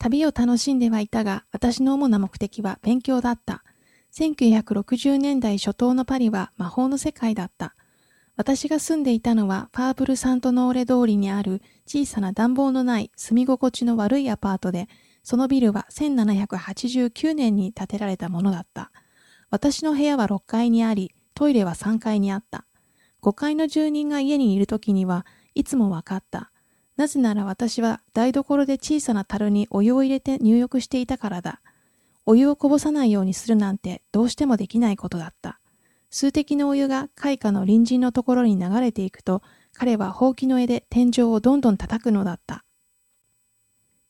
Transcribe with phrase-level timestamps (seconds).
[0.00, 3.62] 旅を楽しんではいたが、私の主な目的は勉強だった。
[4.14, 7.74] 1960年代初頭のパリは魔法の世界だった。
[8.34, 14.88] 私が住んでいたのはファーブル・サントノーレ通りにある小さな暖房のない住み心地の悪いアパートで、
[15.22, 18.90] そのビルは1789年に建てられたものだった。
[19.50, 22.64] 私の部屋は6階にあり、トイレは3階にあった。
[23.20, 26.50] 5階の住人が家にいる時にはいつも分かった。
[27.00, 31.62] なぜなら私は台所で小さな樽にお湯を入れて入浴していたからだ。
[32.26, 35.60] お湯をこぼさないようにするなんてどうしてもできないことだった。
[36.10, 39.40] 数滴のお湯が開花の隣人のところに流れていくと、
[39.72, 42.64] 彼はほうきの絵で天井をどんどん叩くのだった。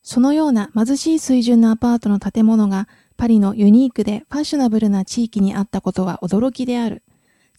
[0.02, 7.04] そのような貧しい水準のアパートの建物がパリのユニークでファッショナブルな地域にあったことは驚きである。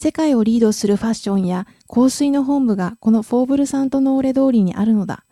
[0.02, 5.26] 世界をリードするファッションや香水の本部がこのフォーブルサントノーレ通りにあるのだ。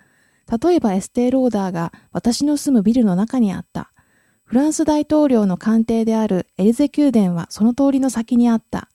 [0.62, 3.92] 例えばエステーローダーが私の住むビルの中にあった。
[4.44, 8.90] フランス大統領の官邸であるエリゼ宮殿はその通りの先にあった。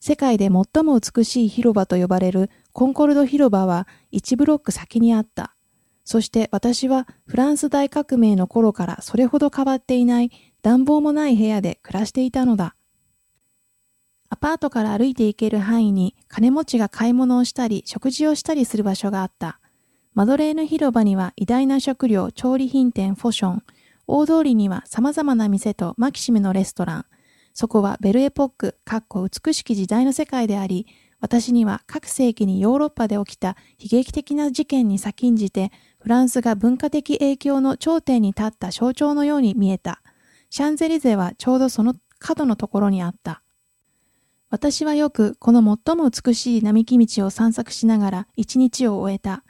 [0.00, 5.54] 世界で最も美しい広場と呼ばれるコンコルド広場は1ブロック先にあった。
[6.06, 10.30] そして私はフランス大革命の頃からそれほど変わっていない
[10.62, 12.76] 暖房もない部屋で暮らしていたのだ。
[14.32, 19.60] アパートから歩いて行ける範囲に金持ちが買い物をしたり食事をしたりする場所があった。
[20.14, 23.62] マドレーヌ広場には偉大な食料調理品店フォション、
[24.06, 27.04] 大通りには様々な店とマキシムのレストラン、
[27.52, 30.86] そこはベルエポック、かっこ美しき時代の世界であり、
[31.20, 40.00] 私には各世紀にヨーロッパで起きた悲劇的な事件に先んじて、フランスが文化的影響の頂点に立った象徴のように見えた。
[40.48, 43.42] シャンゼリゼはちょうどその角のところにあった。
[44.52, 49.44] 私はよくこの最も美しい並木道を散策しながら一日を終えた。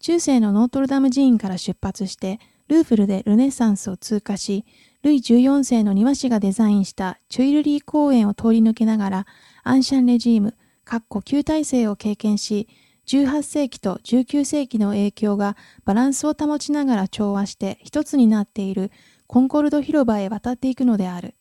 [0.00, 4.64] 中世のノートルダム寺院から出発して、ルーブルでルネサンスを通過し、
[5.02, 9.26] ルイ14世の庭師がデザインしたチュイルリー公園を通り抜けながら、
[9.62, 10.56] アンシャンレジーム、
[10.86, 12.66] かっこ旧体制を経験し、
[13.08, 18.90] 18世紀と19世紀の影響がバランスを保ちながら調和して一つになっている
[19.26, 21.34] コンコルド広場へ渡っていくのである。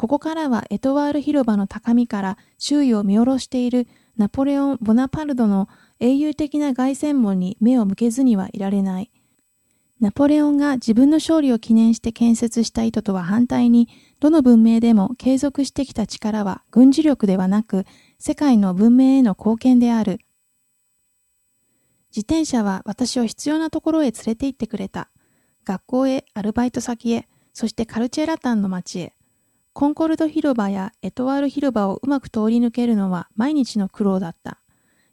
[0.00, 5.68] ここからはエトワール広場の高みから周囲を見下ろしているナポレオン・ボナパルドの
[5.98, 9.10] 英雄的な凱旋門に目を向けずにはいられない。
[10.00, 13.90] ナポレオンが自分の勝利を記念して建設した意図とは反対に、
[14.20, 17.84] どの文明でも継続してきた力は軍事力ではなく、
[18.18, 20.18] 世界の文明への貢献である。
[22.08, 25.10] 自転車は私を必要なところへ連れて行ってくれた。
[25.66, 29.12] 学校へ、アルバイト先へ、そしてカルチェラタンの街へ。
[29.72, 34.58] コンコルド広場やエトワール広場をうまく通り抜けるのは毎日の苦労だった。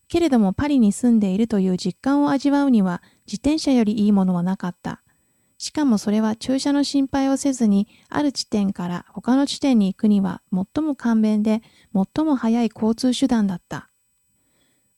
[0.08, 5.02] けれどもパリに住んでいるという実感を味わうには自転車よりいいものはなかった。
[5.58, 11.62] しかもそれは駐車の心配をせずに、ある地点から他の地点に行くには最も簡便で
[11.94, 13.90] 最も早い交通手段だった。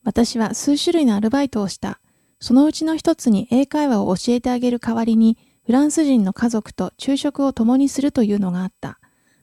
[0.04, 2.00] 私は数種類のアルバイトをした。
[2.40, 8.99] そのうちの一つに英会話を教えてあげる代わりに、フランス人の家族と昼食を共にするというのがあった。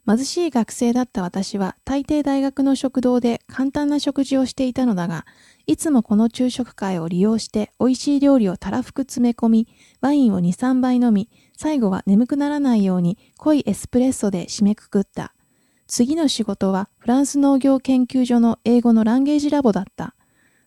[0.08, 5.26] 貧しい学生だった私は大抵大学の食堂で簡単な食事をしていたのだが、
[5.66, 9.68] いつもこの昼食会を利用して美味しい料理をたらふく詰め込み、
[10.00, 15.34] ワインを2、3杯飲み、最後は眠くならないように濃いエスプレッソで締めくくった。
[15.88, 20.16] 次の仕事はフランス農業研究所の英語のランゲージラボだった。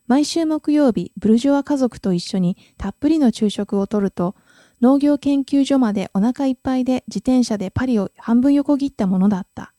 [0.07, 4.34] 毎週木曜日、ブルジョア家族と一緒にたっぷりの昼食をとると、
[4.81, 9.75] 農業研究所までお腹いっぱいで自転車でパリを半分横切ったものだった。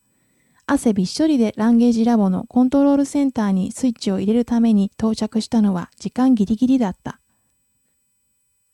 [0.66, 7.18] 汗びっしょりでランゲージラボのコントロールセンターにスイッチを入れるために到着したのは時間ギリギリだった。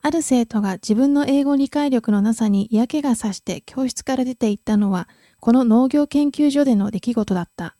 [0.00, 5.09] ある生徒が自分の英語理解力のなさに嫌気がさして教室から出て行ったのは、
[5.41, 7.75] この農業研究所での出来事だった。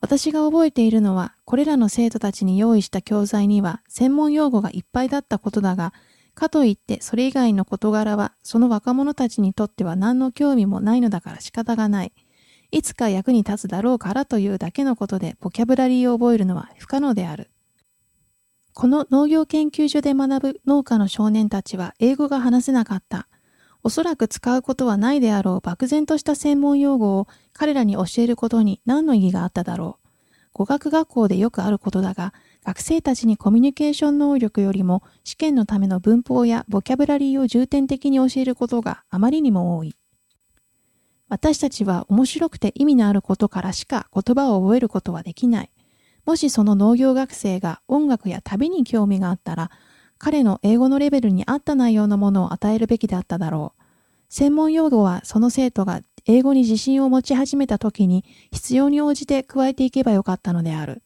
[0.00, 5.92] 私が覚えているのは、これらの生徒たちに用意した教材には専門用語がいっぱいだったことだが、
[6.38, 12.12] かといってそれ以外の事柄はその若者たちにとっては何の興味もないのだから仕方がない。
[12.70, 17.50] いつか役に立つだろうからというだけのことでボキャブラリーを覚えるのは不可能である。
[18.72, 23.26] この農業研究所で学ぶ農家の少年たちは英語が話せなかった。
[23.82, 30.08] おそらく使うことはないであろう漠然とした専門用語を彼らに教えることに何の意義があっただろう。
[30.52, 32.32] 語学学校でよくあることだが、
[32.68, 39.94] 学生たちにコミュニケーション能力よりも試験のための文法やボキャブラリーを重点的に教えることがあまりにも多い。
[41.30, 45.70] 私たちは面白くて意味のあることからしか言葉を覚えることはできない。
[46.26, 49.70] もしその農業学生が音楽や旅に興味があったら、
[50.18, 53.82] 彼の英語のレベルに合った内容のものを与えるべきだっただろう。
[54.28, 61.00] 専門用語はその生徒が英語に自信を持ち始めた時に必要に応じて加えていけばよかったのである。